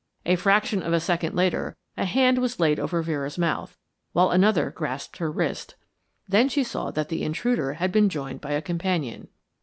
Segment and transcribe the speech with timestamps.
[0.25, 3.77] A fraction of a second later a hand was laid over Vera's mouth,
[4.13, 5.75] while another grasped her wrist;
[6.27, 9.27] then she saw that the intruder had been joined by a companion.